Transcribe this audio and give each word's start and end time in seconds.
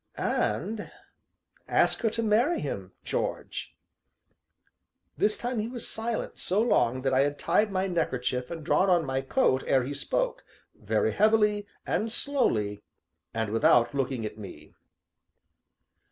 "And 0.17 0.91
ask 1.67 1.99
her 2.01 2.09
to 2.09 2.23
marry 2.23 2.59
him, 2.59 2.93
George?" 3.03 3.75
This 5.15 5.37
time 5.37 5.59
he 5.59 5.67
was 5.67 5.87
silent 5.87 6.39
so 6.39 6.59
long 6.59 7.03
that 7.03 7.13
I 7.13 7.19
had 7.19 7.37
tied 7.37 7.71
my 7.71 7.85
neckerchief 7.85 8.49
and 8.49 8.65
drawn 8.65 8.89
on 8.89 9.05
my 9.05 9.21
coat 9.21 9.63
ere 9.67 9.83
he 9.83 9.93
spoke, 9.93 10.43
very 10.73 11.11
heavily 11.11 11.67
and 11.85 12.11
slowly, 12.11 12.81
and 13.31 13.51
without 13.51 13.93
looking 13.93 14.25
at 14.25 14.39
me. 14.39 14.73